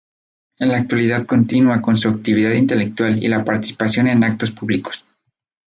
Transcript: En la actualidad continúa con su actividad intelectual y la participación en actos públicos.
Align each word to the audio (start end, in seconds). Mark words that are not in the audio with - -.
En 0.57 0.69
la 0.69 0.77
actualidad 0.77 1.27
continúa 1.27 1.79
con 1.79 1.95
su 1.95 2.09
actividad 2.09 2.53
intelectual 2.53 3.21
y 3.23 3.27
la 3.27 3.43
participación 3.43 4.07
en 4.07 4.23
actos 4.23 4.49
públicos. 4.49 5.05